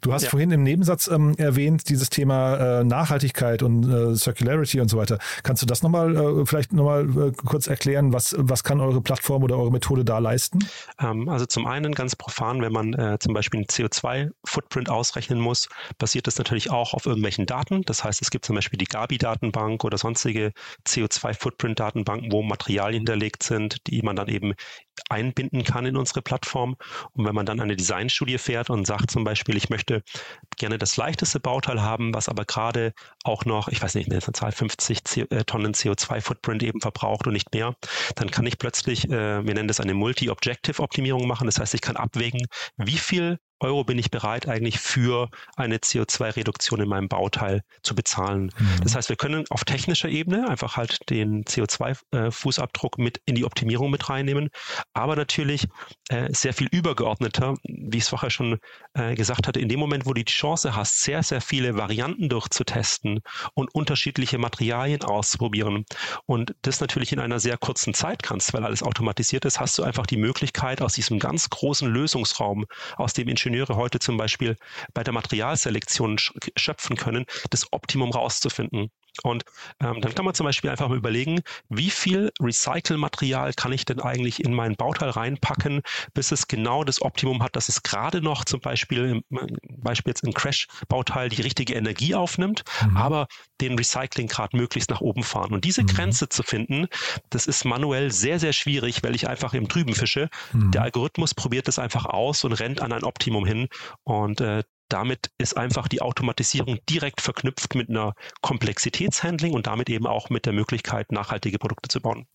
[0.00, 0.30] Du hast ja.
[0.30, 5.18] vorhin im Nebensatz ähm, erwähnt, dieses Thema äh, Nachhaltigkeit und äh, Circularity und so weiter.
[5.42, 8.12] Kannst du das nochmal vielleicht nochmal kurz erklären?
[8.12, 10.39] Was, was kann eure Plattform oder eure Methode da leisten?
[10.40, 10.58] Leisten?
[11.00, 15.68] Ähm, also zum einen ganz profan, wenn man äh, zum Beispiel einen CO2-Footprint ausrechnen muss,
[15.98, 17.82] basiert das natürlich auch auf irgendwelchen Daten.
[17.82, 20.52] Das heißt, es gibt zum Beispiel die Gabi-Datenbank oder sonstige
[20.86, 24.54] CO2-Footprint-Datenbanken, wo Materialien hinterlegt sind, die man dann eben
[25.08, 26.76] einbinden kann in unsere Plattform.
[27.12, 30.02] Und wenn man dann eine Designstudie fährt und sagt zum Beispiel, ich möchte
[30.56, 32.92] gerne das leichteste Bauteil haben, was aber gerade
[33.24, 35.00] auch noch, ich weiß nicht, eine Zahl 50
[35.46, 37.74] Tonnen CO2-Footprint eben verbraucht und nicht mehr,
[38.14, 39.94] dann kann ich plötzlich, äh, wir nennen das eine
[40.30, 41.46] Multi-Objective-Optimierung machen.
[41.46, 42.46] Das heißt, ich kann abwägen,
[42.76, 48.52] wie viel Euro bin ich bereit eigentlich für eine CO2-Reduktion in meinem Bauteil zu bezahlen.
[48.58, 48.80] Mhm.
[48.82, 53.90] Das heißt, wir können auf technischer Ebene einfach halt den CO2-Fußabdruck mit in die Optimierung
[53.90, 54.48] mit reinnehmen,
[54.94, 55.68] aber natürlich
[56.08, 58.58] äh, sehr viel übergeordneter, wie ich es vorher schon
[58.94, 62.28] äh, gesagt hatte, in dem Moment, wo du die Chance hast, sehr, sehr viele Varianten
[62.28, 63.20] durchzutesten
[63.54, 65.84] und unterschiedliche Materialien auszuprobieren
[66.26, 69.82] und das natürlich in einer sehr kurzen Zeit kannst, weil alles automatisiert ist, hast du
[69.82, 74.56] einfach die Möglichkeit, aus diesem ganz großen Lösungsraum, aus dem Ingenieur Ingenieure heute zum Beispiel
[74.94, 76.18] bei der Materialselektion
[76.56, 78.92] schöpfen können, das Optimum rauszufinden.
[79.22, 79.44] Und
[79.80, 84.00] ähm, dann kann man zum Beispiel einfach mal überlegen, wie viel Recycle-Material kann ich denn
[84.00, 85.82] eigentlich in mein Bauteil reinpacken,
[86.14, 90.24] bis es genau das Optimum hat, dass es gerade noch zum Beispiel, im Beispiel jetzt
[90.24, 92.96] ein Crash-Bauteil die richtige Energie aufnimmt, mhm.
[92.96, 93.26] aber
[93.60, 95.52] den Recyclinggrad möglichst nach oben fahren.
[95.52, 95.86] Und diese mhm.
[95.88, 96.86] Grenze zu finden,
[97.30, 100.28] das ist manuell sehr, sehr schwierig, weil ich einfach im Trüben fische.
[100.52, 100.70] Mhm.
[100.70, 103.68] Der Algorithmus probiert das einfach aus und rennt an ein Optimum hin.
[104.04, 110.06] Und äh, damit ist einfach die Automatisierung direkt verknüpft mit einer Komplexitätshandling und damit eben
[110.06, 112.26] auch mit der Möglichkeit, nachhaltige Produkte zu bauen.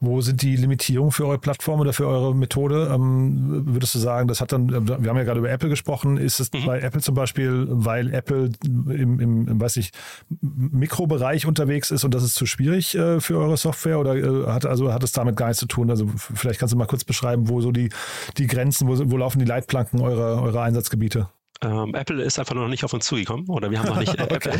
[0.00, 2.90] Wo sind die Limitierungen für eure Plattform oder für eure Methode?
[2.92, 6.40] Ähm, würdest du sagen, das hat dann, wir haben ja gerade über Apple gesprochen, ist
[6.40, 6.66] es mhm.
[6.66, 9.90] bei Apple zum Beispiel, weil Apple im, im, im weiß ich,
[10.40, 14.66] Mikrobereich unterwegs ist und das ist zu schwierig äh, für eure Software oder äh, hat,
[14.66, 15.90] also hat es damit gar nichts zu tun?
[15.90, 17.90] Also vielleicht kannst du mal kurz beschreiben, wo so die,
[18.36, 21.28] die Grenzen, wo, wo laufen die Leitplanken eurer, eurer Einsatzgebiete?
[21.64, 24.22] Ähm, Apple ist einfach noch nicht auf uns zugekommen oder wir haben noch nicht äh,
[24.34, 24.52] Apple.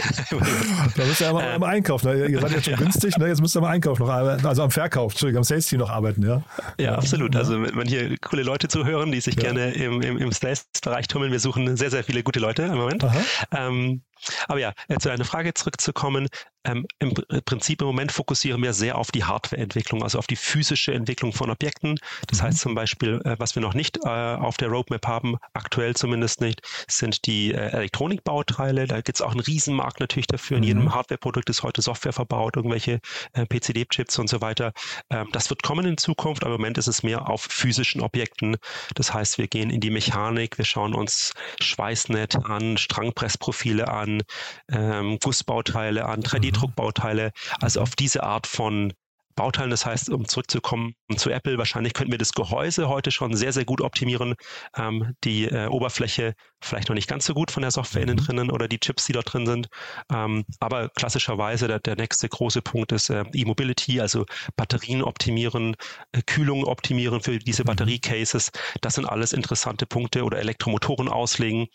[0.96, 2.26] da müsst ihr aber ähm, am Einkauf, ne?
[2.26, 3.28] ihr seid jetzt schon günstig, ne?
[3.28, 5.90] jetzt müsst ihr am Einkauf noch arbeiten, also am Verkauf, Entschuldigung, am Sales Team noch
[5.90, 6.42] arbeiten, ja?
[6.78, 7.36] Ja, absolut.
[7.36, 9.42] Also wenn hier coole Leute zuhören, die sich ja.
[9.42, 13.04] gerne im, im, im Sales-Bereich tummeln, wir suchen sehr, sehr viele gute Leute im Moment.
[13.52, 14.02] Ähm,
[14.48, 16.28] aber ja, äh, zu deiner Frage zurückzukommen.
[16.64, 20.92] Ähm, Im Prinzip im Moment fokussieren wir sehr auf die Hardwareentwicklung, also auf die physische
[20.94, 21.98] Entwicklung von Objekten.
[22.28, 22.44] Das mhm.
[22.44, 26.40] heißt zum Beispiel, äh, was wir noch nicht äh, auf der Roadmap haben, aktuell zumindest
[26.40, 28.86] nicht, sind die äh, Elektronikbauteile.
[28.86, 30.56] Da gibt es auch einen Riesenmarkt natürlich dafür.
[30.56, 30.68] In mhm.
[30.68, 33.00] jedem Hardwareprodukt ist heute Software verbaut, irgendwelche
[33.32, 34.72] äh, PCD-Chips und so weiter.
[35.10, 38.56] Ähm, das wird kommen in Zukunft, aber im Moment ist es mehr auf physischen Objekten.
[38.94, 44.22] Das heißt, wir gehen in die Mechanik, wir schauen uns Schweißnett an, Strangpressprofile an,
[44.70, 47.30] ähm, Gussbauteile, an 3D-Druckbauteile, mhm.
[47.60, 48.92] also auf diese Art von
[49.34, 49.70] Bauteilen.
[49.70, 53.64] Das heißt, um zurückzukommen zu Apple, wahrscheinlich könnten wir das Gehäuse heute schon sehr, sehr
[53.64, 54.34] gut optimieren.
[54.76, 58.24] Ähm, die äh, Oberfläche vielleicht noch nicht ganz so gut von der Software innen mhm.
[58.24, 59.68] drinnen oder die Chips, die dort drin sind.
[60.12, 64.24] Ähm, aber klassischerweise der, der nächste große Punkt ist äh, E-Mobility, also
[64.56, 65.76] Batterien optimieren,
[66.12, 67.66] äh, Kühlung optimieren für diese mhm.
[67.66, 68.50] Batteriecases.
[68.80, 71.66] Das sind alles interessante Punkte oder Elektromotoren auslegen.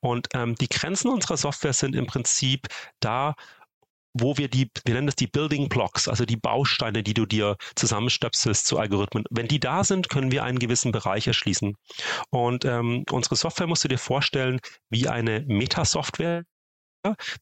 [0.00, 2.68] Und ähm, die Grenzen unserer Software sind im Prinzip
[3.00, 3.34] da,
[4.20, 7.56] wo wir die, wir nennen das die Building Blocks, also die Bausteine, die du dir
[7.74, 9.24] zusammenstöpselst zu Algorithmen.
[9.30, 11.76] Wenn die da sind, können wir einen gewissen Bereich erschließen.
[12.30, 16.44] Und ähm, unsere Software musst du dir vorstellen wie eine Meta-Software,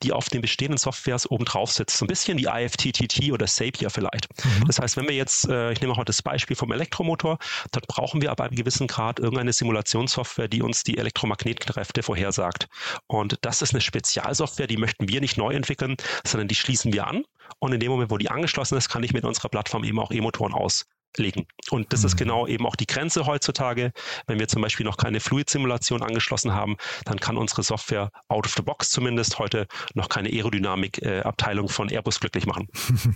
[0.02, 1.96] die auf den bestehenden Softwares oben drauf sitzt.
[1.96, 4.28] So ein bisschen die IFTTT oder Zapier vielleicht.
[4.44, 4.66] Mhm.
[4.66, 7.38] Das heißt, wenn wir jetzt, äh, ich nehme auch das Beispiel vom Elektromotor,
[7.70, 12.66] dann brauchen wir ab einem gewissen Grad irgendeine Simulationssoftware, die uns die Elektromagnetkräfte vorhersagt.
[13.06, 15.96] Und das ist eine Spezialsoftware, die möchten wir nicht neu entwickeln,
[16.26, 17.24] sondern die schließen wir an.
[17.58, 20.10] Und in dem Moment, wo die angeschlossen ist, kann ich mit unserer Plattform eben auch
[20.10, 20.84] E-Motoren aus
[21.16, 21.46] legen.
[21.70, 22.18] Und das ist mhm.
[22.18, 23.92] genau eben auch die Grenze heutzutage.
[24.26, 28.54] Wenn wir zum Beispiel noch keine Fluid-Simulation angeschlossen haben, dann kann unsere Software out of
[28.54, 32.68] the box zumindest heute noch keine Aerodynamik-Abteilung von Airbus glücklich machen.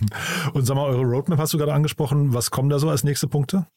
[0.53, 2.33] Und sag mal, eure Roadmap hast du gerade angesprochen.
[2.33, 3.67] Was kommen da so als nächste Punkte?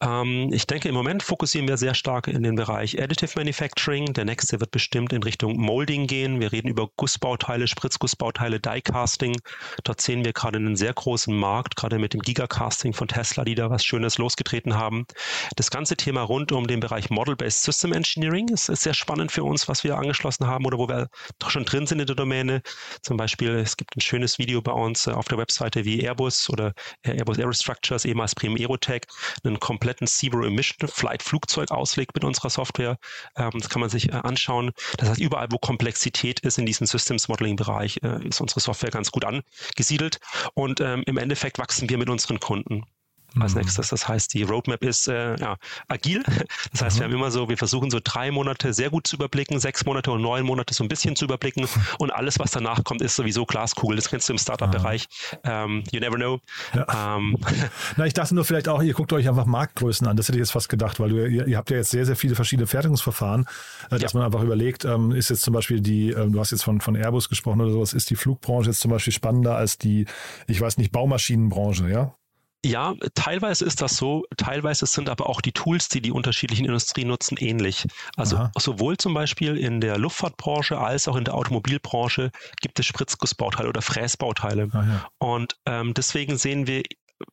[0.00, 4.12] Ähm, ich denke, im Moment fokussieren wir sehr stark in den Bereich Additive Manufacturing.
[4.12, 6.40] Der nächste wird bestimmt in Richtung Molding gehen.
[6.40, 9.36] Wir reden über Gussbauteile, Spritzgussbauteile, Die-Casting.
[9.84, 13.53] Dort sehen wir gerade einen sehr großen Markt, gerade mit dem Gigacasting von Tesla, die
[13.54, 15.06] da was Schönes losgetreten haben.
[15.56, 19.44] Das ganze Thema rund um den Bereich Model-Based System Engineering ist, ist sehr spannend für
[19.44, 22.62] uns, was wir angeschlossen haben oder wo wir doch schon drin sind in der Domäne.
[23.02, 26.50] Zum Beispiel, es gibt ein schönes Video bei uns äh, auf der Webseite, wie Airbus
[26.50, 29.02] oder äh, Airbus Aerostructures, ehemals Prim Aerotech,
[29.44, 32.98] einen kompletten Zero Emission Flight Flugzeug auslegt mit unserer Software.
[33.36, 34.72] Ähm, das kann man sich äh, anschauen.
[34.98, 39.10] Das heißt, überall, wo Komplexität ist in diesem Systems Modeling Bereich, ist unsere Software ganz
[39.10, 40.18] gut angesiedelt.
[40.54, 42.84] Und ähm, im Endeffekt wachsen wir mit unseren Kunden
[43.40, 43.62] als mhm.
[43.62, 43.88] nächstes.
[43.88, 45.56] Das heißt, die Roadmap ist äh, ja,
[45.88, 46.22] agil.
[46.72, 49.60] Das heißt, wir haben immer so, wir versuchen so drei Monate sehr gut zu überblicken,
[49.60, 51.66] sechs Monate und neun Monate so ein bisschen zu überblicken
[51.98, 53.96] und alles, was danach kommt, ist sowieso Glaskugel.
[53.96, 55.06] Das kennst du im Startup-Bereich.
[55.44, 56.40] Ähm, you never know.
[56.74, 57.16] Ja.
[57.16, 57.36] Ähm.
[57.96, 60.16] Na, ich dachte nur vielleicht auch, ihr guckt euch einfach Marktgrößen an.
[60.16, 62.16] Das hätte ich jetzt fast gedacht, weil du, ihr, ihr habt ja jetzt sehr, sehr
[62.16, 63.46] viele verschiedene Fertigungsverfahren,
[63.90, 64.18] äh, dass ja.
[64.18, 66.96] man einfach überlegt, ähm, ist jetzt zum Beispiel die, ähm, du hast jetzt von, von
[66.96, 70.06] Airbus gesprochen oder sowas, ist die Flugbranche jetzt zum Beispiel spannender als die,
[70.46, 72.14] ich weiß nicht, Baumaschinenbranche, ja?
[72.64, 74.24] Ja, teilweise ist das so.
[74.38, 77.86] Teilweise sind aber auch die Tools, die die unterschiedlichen Industrien nutzen, ähnlich.
[78.16, 78.52] Also Aha.
[78.58, 82.30] sowohl zum Beispiel in der Luftfahrtbranche als auch in der Automobilbranche
[82.62, 84.70] gibt es Spritzgussbauteile oder Fräsbauteile.
[84.72, 85.08] Ah, ja.
[85.18, 86.82] Und ähm, deswegen sehen wir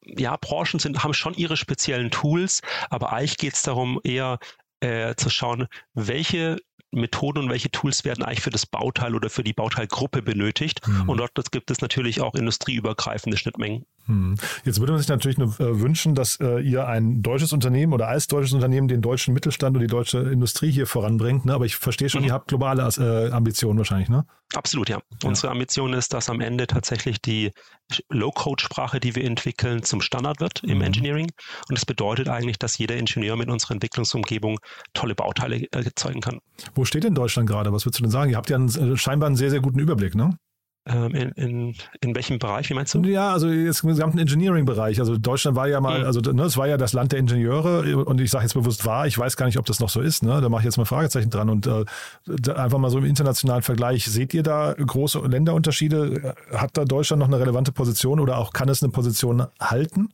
[0.06, 4.38] ja, Branchen sind, haben schon ihre speziellen Tools, aber eigentlich geht es darum, eher
[4.80, 6.58] äh, zu schauen, welche
[6.92, 10.86] Methoden und welche Tools werden eigentlich für das Bauteil oder für die Bauteilgruppe benötigt.
[10.88, 11.10] Mhm.
[11.10, 13.86] Und dort gibt es natürlich auch industrieübergreifende Schnittmengen.
[14.08, 14.36] Mhm.
[14.66, 18.08] Jetzt würde man sich natürlich nur äh, wünschen, dass äh, ihr ein deutsches Unternehmen oder
[18.08, 21.46] als deutsches Unternehmen den deutschen Mittelstand und die deutsche Industrie hier voranbringt.
[21.46, 21.54] Ne?
[21.54, 22.28] Aber ich verstehe schon, mhm.
[22.28, 24.26] ihr habt globale äh, Ambitionen wahrscheinlich, ne?
[24.54, 24.98] Absolut, ja.
[24.98, 25.30] ja.
[25.30, 27.52] Unsere Ambition ist, dass am Ende tatsächlich die
[28.10, 30.84] Low-Code-Sprache, die wir entwickeln, zum Standard wird im mhm.
[30.84, 31.32] Engineering.
[31.70, 34.60] Und das bedeutet eigentlich, dass jeder Ingenieur mit unserer Entwicklungsumgebung
[34.94, 36.40] tolle Bauteile erzeugen kann.
[36.76, 37.72] Wo steht denn Deutschland gerade?
[37.72, 38.32] Was würdest du denn sagen?
[38.32, 40.38] Ihr habt ja einen, scheinbar einen sehr, sehr guten Überblick, ne?
[40.88, 43.04] Ähm, in, in, in welchem Bereich, wie meinst du?
[43.04, 45.00] Ja, also jetzt im gesamten Engineering-Bereich.
[45.00, 46.06] Also Deutschland war ja mal, mhm.
[46.06, 49.06] also ne, es war ja das Land der Ingenieure und ich sage jetzt bewusst war,
[49.06, 50.42] ich weiß gar nicht, ob das noch so ist, ne?
[50.42, 51.86] Da mache ich jetzt mal Fragezeichen dran und äh,
[52.56, 56.36] einfach mal so im internationalen Vergleich, seht ihr da große Länderunterschiede?
[56.52, 60.10] Hat da Deutschland noch eine relevante Position oder auch kann es eine Position halten?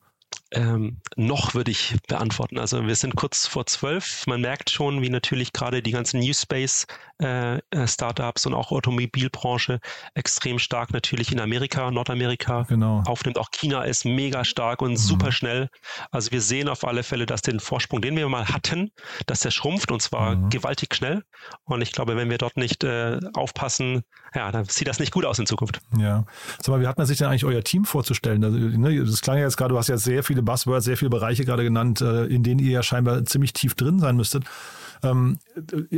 [0.51, 2.57] Ähm, noch würde ich beantworten.
[2.57, 4.25] Also wir sind kurz vor zwölf.
[4.27, 6.87] Man merkt schon, wie natürlich gerade die ganzen New Space
[7.21, 9.79] äh, äh, Startups und auch Automobilbranche
[10.13, 13.03] extrem stark natürlich in Amerika, Nordamerika genau.
[13.05, 13.37] aufnimmt.
[13.37, 14.97] Auch China ist mega stark und mhm.
[14.97, 15.69] super schnell.
[16.11, 18.91] Also wir sehen auf alle Fälle, dass den Vorsprung, den wir mal hatten,
[19.25, 20.49] dass der schrumpft und zwar mhm.
[20.49, 21.23] gewaltig schnell.
[21.65, 25.25] Und ich glaube, wenn wir dort nicht äh, aufpassen, ja, dann sieht das nicht gut
[25.25, 25.81] aus in Zukunft.
[25.97, 26.25] Ja.
[26.61, 28.43] Sag mal, wie hat man sich denn eigentlich euer Team vorzustellen?
[28.43, 31.09] Also, ne, das klang ja jetzt gerade, du hast ja sehr viele Buzzwords, sehr viele
[31.09, 34.43] Bereiche gerade genannt, äh, in denen ihr ja scheinbar ziemlich tief drin sein müsstet.
[35.03, 35.39] Ähm,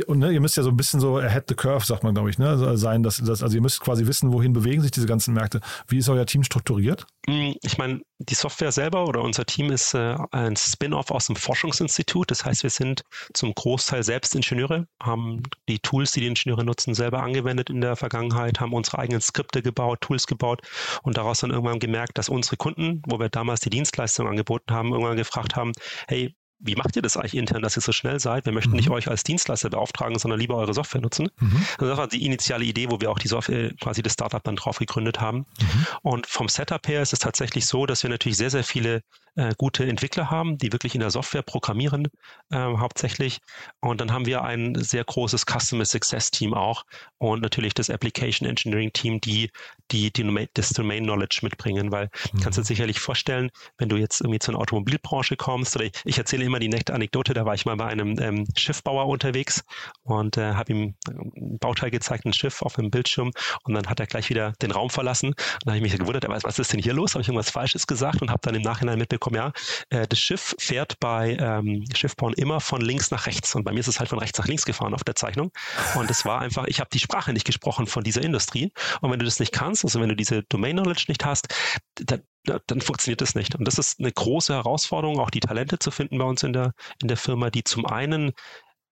[0.06, 2.30] und ne, ihr müsst ja so ein bisschen so ahead the curve, sagt man, glaube
[2.30, 3.02] ich, ne, sein.
[3.02, 5.60] Dass, dass, also ihr müsst quasi wissen, wohin bewegen sich diese ganzen Märkte.
[5.88, 7.06] Wie ist euer Team strukturiert?
[7.26, 11.36] Hm, ich meine, die Software selber oder unser Team ist äh, ein Spin-off aus dem
[11.36, 12.30] Forschungsinstitut.
[12.30, 16.94] Das heißt, wir sind zum Großteil selbst Ingenieure, haben die Tools, die die Ingenieure nutzen,
[16.94, 20.60] selber angewendet in der Vergangenheit, haben unsere eigenen Skripte gebaut, Tools gebaut
[21.02, 24.92] und daraus dann irgendwann gemerkt, dass unsere Kunden, wo wir damals die Dienstleistung angeboten haben,
[24.92, 25.72] irgendwann gefragt haben,
[26.08, 28.44] hey, wie macht ihr das eigentlich intern, dass ihr so schnell seid?
[28.44, 28.76] Wir möchten mhm.
[28.76, 31.30] nicht euch als Dienstleister beauftragen, sondern lieber eure Software nutzen.
[31.40, 31.64] Mhm.
[31.78, 34.56] Also das war die initiale Idee, wo wir auch die Software, quasi das Startup dann
[34.56, 35.38] drauf gegründet haben.
[35.38, 35.86] Mhm.
[36.02, 39.02] Und vom Setup her ist es tatsächlich so, dass wir natürlich sehr, sehr viele
[39.36, 42.08] äh, gute Entwickler haben, die wirklich in der Software programmieren
[42.50, 43.40] äh, hauptsächlich.
[43.80, 46.84] Und dann haben wir ein sehr großes Customer Success Team auch
[47.18, 49.50] und natürlich das Application Engineering Team, die,
[49.90, 52.40] die, die das Domain Knowledge mitbringen, weil mhm.
[52.40, 56.18] kannst du dir sicherlich vorstellen, wenn du jetzt irgendwie zur Automobilbranche kommst oder ich, ich
[56.18, 59.64] erzähle immer die nette Anekdote, da war ich mal bei einem ähm, Schiffbauer unterwegs
[60.02, 63.30] und äh, habe ihm ein Bauteil gezeigt, ein Schiff auf dem Bildschirm
[63.64, 66.26] und dann hat er gleich wieder den Raum verlassen und dann habe ich mich gewundert,
[66.28, 67.14] was ist denn hier los?
[67.14, 69.52] Habe ich irgendwas Falsches gesagt und habe dann im Nachhinein mitbekommen, ja,
[69.90, 73.80] äh, das Schiff fährt bei ähm, Schiffbauen immer von links nach rechts und bei mir
[73.80, 75.50] ist es halt von rechts nach links gefahren auf der Zeichnung
[75.96, 79.18] und es war einfach, ich habe die Sprache nicht gesprochen von dieser Industrie und wenn
[79.18, 81.48] du das nicht kannst, also wenn du diese Domain Knowledge nicht hast,
[81.94, 83.54] dann dann funktioniert das nicht.
[83.54, 86.72] Und das ist eine große Herausforderung, auch die Talente zu finden bei uns in der,
[87.02, 88.32] in der Firma, die zum einen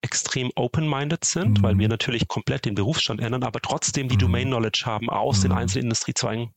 [0.02, 1.62] extrem open-minded sind, mhm.
[1.62, 4.20] weil wir natürlich komplett den Berufsstand ändern, aber trotzdem die mhm.
[4.20, 5.42] Domain-Knowledge haben aus mhm.
[5.42, 6.54] den einzelnen Industriezweigen.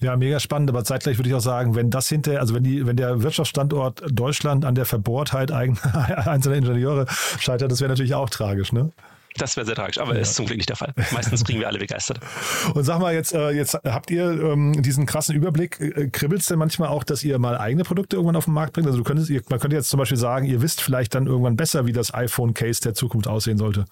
[0.00, 2.86] Ja, mega spannend, aber zeitgleich würde ich auch sagen, wenn das hinter, also wenn die,
[2.86, 7.06] wenn der Wirtschaftsstandort Deutschland an der Verbohrtheit einzelner Ingenieure
[7.38, 8.92] scheitert, das wäre natürlich auch tragisch, ne?
[9.36, 10.20] Das wäre sehr tragisch, aber ja.
[10.20, 10.92] ist zum Glück nicht der Fall.
[11.12, 12.18] Meistens kriegen wir alle begeistert.
[12.74, 15.80] Und sag mal, jetzt, äh, jetzt habt ihr ähm, diesen krassen Überblick.
[15.80, 18.72] Äh, Kribbelt es denn manchmal auch, dass ihr mal eigene Produkte irgendwann auf den Markt
[18.72, 18.88] bringt?
[18.88, 21.86] Also du könntest, man könnte jetzt zum Beispiel sagen, ihr wisst vielleicht dann irgendwann besser,
[21.86, 23.84] wie das iPhone-Case der Zukunft aussehen sollte.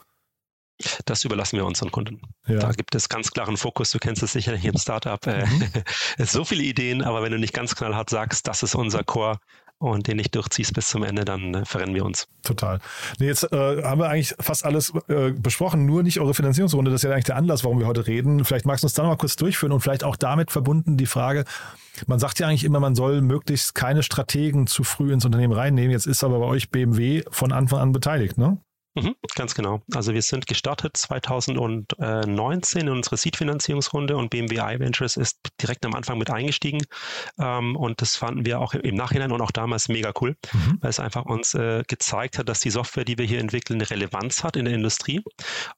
[1.07, 2.21] Das überlassen wir unseren Kunden.
[2.47, 2.59] Ja.
[2.59, 3.91] Da gibt es ganz klaren Fokus.
[3.91, 5.25] Du kennst es sicherlich im Startup.
[5.27, 5.73] Äh, mhm.
[6.19, 9.39] so viele Ideen, aber wenn du nicht ganz knallhart sagst, das ist unser Core,
[9.79, 12.27] und den nicht durchziehst bis zum Ende, dann äh, verrennen wir uns.
[12.43, 12.81] Total.
[13.19, 16.91] Nee, jetzt äh, haben wir eigentlich fast alles äh, besprochen, nur nicht eure Finanzierungsrunde.
[16.91, 18.45] Das ist ja eigentlich der Anlass, warum wir heute reden.
[18.45, 21.07] Vielleicht magst du uns da noch mal kurz durchführen und vielleicht auch damit verbunden die
[21.07, 21.45] Frage,
[22.07, 25.91] man sagt ja eigentlich immer, man soll möglichst keine Strategen zu früh ins Unternehmen reinnehmen.
[25.91, 28.59] Jetzt ist aber bei euch BMW von Anfang an beteiligt, ne?
[29.03, 29.83] Mhm, ganz genau.
[29.95, 36.19] Also wir sind gestartet 2019 in unsere Seed-Finanzierungsrunde und BMW iVentures ist direkt am Anfang
[36.19, 36.81] mit eingestiegen.
[37.39, 40.79] Ähm, und das fanden wir auch im Nachhinein und auch damals mega cool, mhm.
[40.81, 43.91] weil es einfach uns äh, gezeigt hat, dass die Software, die wir hier entwickeln, eine
[43.91, 45.23] Relevanz hat in der Industrie.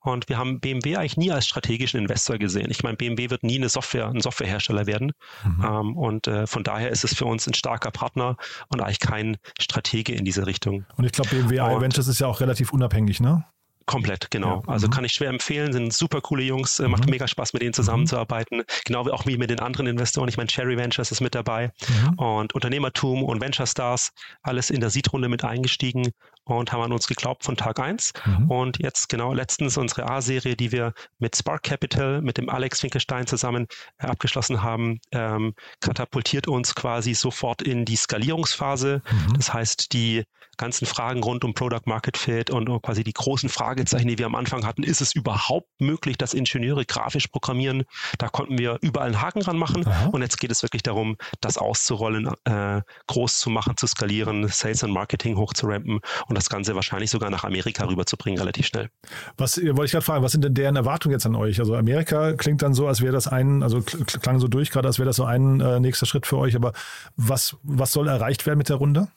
[0.00, 2.70] Und wir haben BMW eigentlich nie als strategischen Investor gesehen.
[2.70, 5.12] Ich meine, BMW wird nie eine Software, ein Softwarehersteller werden.
[5.44, 5.64] Mhm.
[5.64, 8.36] Ähm, und äh, von daher ist es für uns ein starker Partner
[8.68, 10.84] und eigentlich kein Stratege in diese Richtung.
[10.96, 13.44] Und ich glaube, BMW iVentures ist ja auch relativ unabhängig eigentlich, ne?
[13.86, 14.62] Komplett, genau.
[14.66, 14.72] Ja.
[14.72, 14.90] Also mhm.
[14.92, 17.10] kann ich schwer empfehlen, sind super coole Jungs, äh, macht mhm.
[17.10, 18.58] mega Spaß, mit denen zusammenzuarbeiten.
[18.58, 18.64] Mhm.
[18.84, 20.28] Genau wie auch wie mit den anderen Investoren.
[20.28, 22.14] Ich meine, Cherry Ventures ist mit dabei mhm.
[22.14, 26.12] und Unternehmertum und Venture Stars, alles in der Seed-Runde mit eingestiegen
[26.44, 28.12] und haben an uns geglaubt von Tag 1.
[28.26, 28.50] Mhm.
[28.50, 33.26] Und jetzt genau letztens unsere A-Serie, die wir mit Spark Capital, mit dem Alex Finkelstein
[33.26, 33.66] zusammen
[33.98, 39.02] äh, abgeschlossen haben, ähm, katapultiert uns quasi sofort in die Skalierungsphase.
[39.10, 39.34] Mhm.
[39.34, 40.24] Das heißt, die
[40.60, 44.34] ganzen Fragen rund um Product Market Fit und quasi die großen Fragezeichen, die wir am
[44.34, 47.84] Anfang hatten, ist es überhaupt möglich, dass Ingenieure grafisch programmieren?
[48.18, 49.86] Da konnten wir überall einen Haken dran machen.
[49.86, 50.10] Aha.
[50.12, 54.82] Und jetzt geht es wirklich darum, das auszurollen, äh, groß zu machen, zu skalieren, Sales
[54.82, 58.90] und Marketing hochzurampen und das Ganze wahrscheinlich sogar nach Amerika rüberzubringen, relativ schnell.
[59.38, 61.58] Was wollte ich gerade fragen, was sind denn deren Erwartungen jetzt an euch?
[61.58, 64.98] Also Amerika klingt dann so, als wäre das ein, also klang so durch gerade, als
[64.98, 66.72] wäre das so ein äh, nächster Schritt für euch, aber
[67.16, 69.08] was, was soll erreicht werden mit der Runde?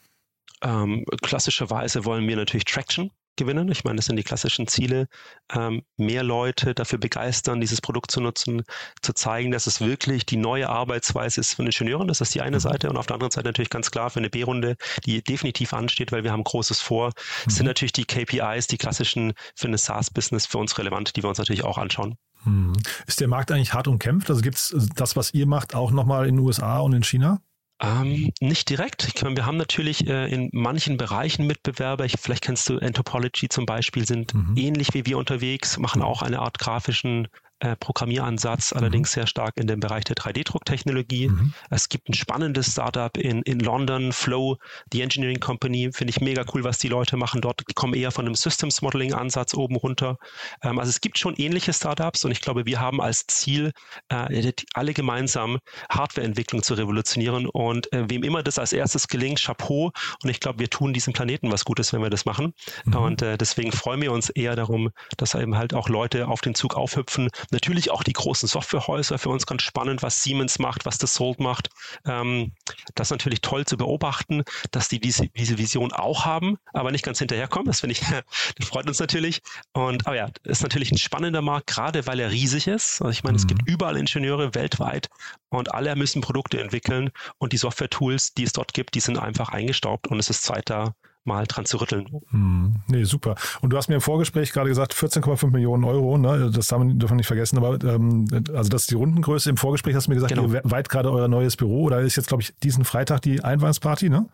[0.63, 3.69] Ähm, klassischerweise wollen wir natürlich Traction gewinnen.
[3.69, 5.07] Ich meine, das sind die klassischen Ziele.
[5.53, 8.63] Ähm, mehr Leute dafür begeistern, dieses Produkt zu nutzen,
[9.01, 12.07] zu zeigen, dass es wirklich die neue Arbeitsweise ist von Ingenieuren.
[12.07, 12.61] Das ist die eine mhm.
[12.61, 12.89] Seite.
[12.89, 16.23] Und auf der anderen Seite natürlich ganz klar für eine B-Runde, die definitiv ansteht, weil
[16.23, 17.11] wir haben Großes vor,
[17.45, 17.49] mhm.
[17.49, 21.39] sind natürlich die KPIs, die klassischen für eine SaaS-Business für uns relevant, die wir uns
[21.39, 22.15] natürlich auch anschauen.
[22.45, 22.73] Mhm.
[23.07, 24.29] Ist der Markt eigentlich hart umkämpft?
[24.29, 27.41] Also gibt es das, was ihr macht, auch nochmal in den USA und in China?
[27.83, 29.11] Ähm, nicht direkt.
[29.13, 32.05] Ich meine, wir haben natürlich äh, in manchen Bereichen Mitbewerber.
[32.05, 34.55] Ich, vielleicht kennst du Anthropology zum Beispiel, sind mhm.
[34.55, 37.27] ähnlich wie wir unterwegs, machen auch eine Art grafischen
[37.63, 38.77] äh, Programmieransatz, mhm.
[38.79, 41.29] allerdings sehr stark in dem Bereich der 3D-Drucktechnologie.
[41.29, 41.53] Mhm.
[41.69, 44.57] Es gibt ein spannendes Startup in, in London, Flow,
[44.91, 47.61] die Engineering Company, finde ich mega cool, was die Leute machen dort.
[47.69, 50.17] Die kommen eher von einem Systems Modeling-Ansatz oben runter.
[50.61, 53.71] Ähm, also es gibt schon ähnliche Startups und ich glaube, wir haben als Ziel,
[54.09, 59.91] äh, alle gemeinsam Hardwareentwicklung zu revolutionieren und äh, wem immer das als erstes gelingt, Chapeau.
[60.21, 62.53] Und ich glaube, wir tun diesem Planeten was Gutes, wenn wir das machen.
[62.83, 62.95] Mhm.
[62.95, 66.55] Und äh, deswegen freuen wir uns eher darum, dass eben halt auch Leute auf den
[66.55, 70.97] Zug aufhüpfen, Natürlich auch die großen Softwarehäuser für uns ganz spannend, was Siemens macht, was
[70.97, 71.69] das Sold macht.
[72.05, 72.51] Ähm,
[72.95, 77.05] das ist natürlich toll zu beobachten, dass die diese, diese Vision auch haben, aber nicht
[77.05, 77.67] ganz hinterherkommen.
[77.67, 78.01] Das finde ich,
[78.57, 79.41] das freut uns natürlich.
[79.71, 83.01] Und aber ja, ist natürlich ein spannender Markt, gerade weil er riesig ist.
[83.01, 83.39] Also ich meine, mhm.
[83.39, 83.73] es gibt mhm.
[83.73, 85.09] überall Ingenieure weltweit
[85.49, 89.49] und alle müssen Produkte entwickeln und die Software-Tools, die es dort gibt, die sind einfach
[89.49, 92.07] eingestaubt und es ist Zeit da mal dran zu rütteln.
[92.29, 93.35] Hm, nee, super.
[93.61, 96.51] Und du hast mir im Vorgespräch gerade gesagt, 14,5 Millionen Euro, ne?
[96.53, 99.49] das dürfen wir nicht vergessen, aber ähm, also das ist die Rundengröße.
[99.49, 100.51] Im Vorgespräch hast du mir gesagt, genau.
[100.51, 104.09] ihr weit gerade euer neues Büro oder ist jetzt, glaube ich, diesen Freitag die Einweihungsparty,
[104.09, 104.27] ne?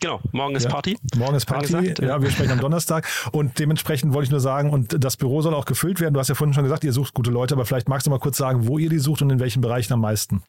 [0.00, 0.98] Genau, morgen ist ja, Party.
[1.16, 3.08] Morgen ist Party, gesagt, ja, wir sprechen am Donnerstag.
[3.32, 6.12] Und dementsprechend wollte ich nur sagen, und das Büro soll auch gefüllt werden.
[6.12, 8.18] Du hast ja vorhin schon gesagt, ihr sucht gute Leute, aber vielleicht magst du mal
[8.18, 10.42] kurz sagen, wo ihr die sucht und in welchen Bereichen am meisten.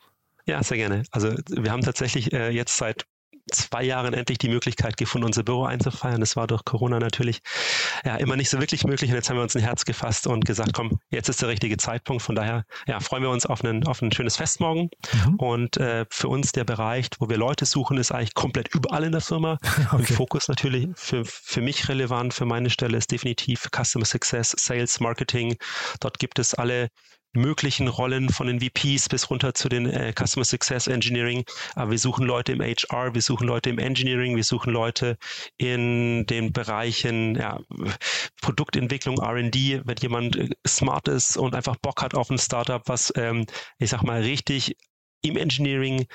[0.45, 1.03] Ja, sehr gerne.
[1.11, 3.05] Also wir haben tatsächlich äh, jetzt seit
[3.51, 6.19] zwei Jahren endlich die Möglichkeit gefunden, unser Büro einzufeiern.
[6.19, 7.39] Das war durch Corona natürlich
[8.05, 9.09] ja immer nicht so wirklich möglich.
[9.09, 11.77] Und jetzt haben wir uns ein Herz gefasst und gesagt, komm, jetzt ist der richtige
[11.77, 12.21] Zeitpunkt.
[12.21, 14.89] Von daher ja, freuen wir uns auf, einen, auf ein schönes Fest morgen.
[15.25, 15.35] Mhm.
[15.35, 19.11] Und äh, für uns der Bereich, wo wir Leute suchen, ist eigentlich komplett überall in
[19.11, 19.57] der Firma.
[19.87, 19.95] Okay.
[19.95, 24.99] Und Fokus natürlich für, für mich relevant, für meine Stelle ist definitiv Customer Success, Sales,
[24.99, 25.55] Marketing.
[25.99, 26.89] Dort gibt es alle
[27.37, 31.45] möglichen Rollen von den VPs bis runter zu den äh, Customer Success Engineering.
[31.75, 35.17] Aber wir suchen Leute im HR, wir suchen Leute im Engineering, wir suchen Leute
[35.57, 37.59] in den Bereichen ja,
[38.41, 43.13] Produktentwicklung, R&D, wenn jemand äh, smart ist und einfach Bock hat auf ein Startup, was,
[43.15, 43.45] ähm,
[43.79, 44.75] ich sag mal, richtig
[45.21, 46.05] im Engineering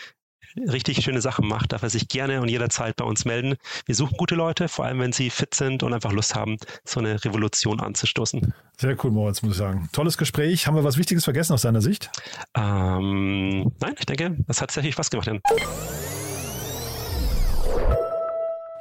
[0.57, 3.57] richtig schöne Sachen macht, darf er sich gerne und jederzeit bei uns melden.
[3.87, 7.01] Wir suchen gute Leute, vor allem wenn sie fit sind und einfach Lust haben, so
[7.01, 8.55] eine Revolution anzustoßen.
[8.79, 9.89] Sehr cool, Moritz, muss ich sagen.
[9.93, 10.67] Tolles Gespräch.
[10.67, 12.11] Haben wir was Wichtiges vergessen aus deiner Sicht?
[12.55, 15.31] Ähm, nein, ich denke, das hat sehr viel Spaß gemacht.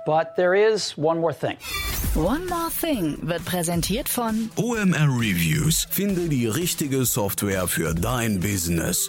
[0.05, 1.57] But there is one more thing.
[2.15, 5.87] One More Thing wird präsentiert von OMR Reviews.
[5.89, 9.07] Finde die richtige Software für dein Business.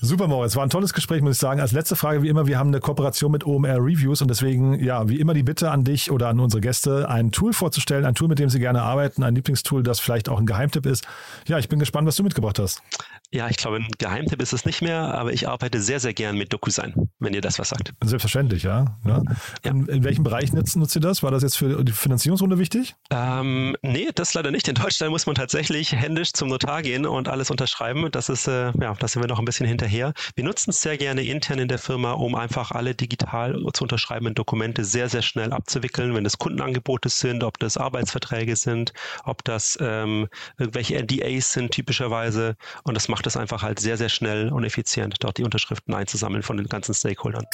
[0.00, 0.54] Super, Moritz.
[0.54, 1.60] War ein tolles Gespräch, muss ich sagen.
[1.60, 5.08] Als letzte Frage, wie immer, wir haben eine Kooperation mit OMR Reviews und deswegen, ja,
[5.08, 8.28] wie immer die Bitte an dich oder an unsere Gäste, ein Tool vorzustellen, ein Tool,
[8.28, 11.06] mit dem sie gerne arbeiten, ein Lieblingstool, das vielleicht auch ein Geheimtipp ist.
[11.46, 12.82] Ja, ich bin gespannt, was du mitgebracht hast.
[13.30, 16.38] Ja, ich glaube, ein Geheimtipp ist es nicht mehr, aber ich arbeite sehr, sehr gern
[16.38, 17.92] mit DocuSign, wenn ihr das was sagt.
[18.02, 18.96] Selbstverständlich, ja.
[19.04, 19.22] ja.
[19.64, 19.70] ja.
[19.70, 21.22] In, in, welchem Bereich nutzt, nutzt ihr das?
[21.22, 22.96] War das jetzt für die Finanzierungsrunde wichtig?
[23.10, 24.66] Ähm, nee, das leider nicht.
[24.66, 28.10] In Deutschland muss man tatsächlich händisch zum Notar gehen und alles unterschreiben.
[28.10, 30.14] Das ist, äh, ja, da sind wir noch ein bisschen hinterher.
[30.34, 34.36] Wir nutzen es sehr gerne intern in der Firma, um einfach alle digital zu unterschreibenden
[34.36, 39.76] Dokumente sehr, sehr schnell abzuwickeln, wenn es Kundenangebote sind, ob das Arbeitsverträge sind, ob das
[39.82, 42.56] ähm, irgendwelche NDAs sind typischerweise.
[42.84, 45.92] Und das macht macht es einfach halt sehr, sehr schnell und effizient, dort die Unterschriften
[45.92, 47.44] einzusammeln von den ganzen Stakeholdern.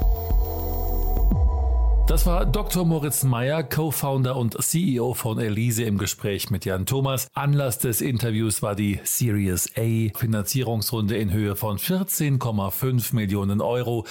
[2.11, 2.83] Das war Dr.
[2.83, 7.29] Moritz Meyer, Co-Founder und CEO von Elise im Gespräch mit Jan Thomas.
[7.35, 14.05] Anlass des Interviews war die Series A Finanzierungsrunde in Höhe von 14,5 Millionen Euro.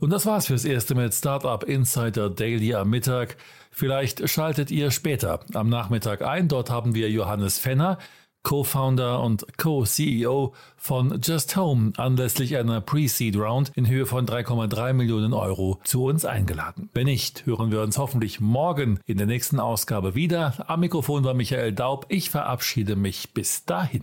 [0.00, 3.36] Und das war's fürs erste mit Startup Insider Daily am Mittag.
[3.70, 6.48] Vielleicht schaltet ihr später am Nachmittag ein.
[6.48, 7.98] Dort haben wir Johannes Fenner,
[8.42, 15.32] Co-Founder und Co-CEO von Just Home, anlässlich einer Pre-Seed Round in Höhe von 3,3 Millionen
[15.32, 16.90] Euro zu uns eingeladen.
[16.92, 20.64] Wenn nicht, hören wir uns hoffentlich morgen in der nächsten Ausgabe wieder.
[20.68, 22.06] Am Mikrofon war Michael Daub.
[22.08, 24.02] Ich verabschiede mich bis dahin.